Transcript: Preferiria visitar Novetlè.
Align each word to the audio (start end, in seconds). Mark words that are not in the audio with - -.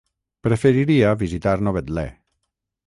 Preferiria 0.47 1.11
visitar 1.21 1.55
Novetlè. 1.69 2.09